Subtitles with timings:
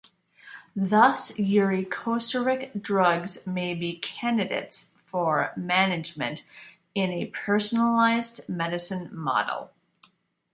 [0.75, 6.43] Thus, uricosuric drugs may be candidates for management
[6.95, 9.69] in a personalized medicine model.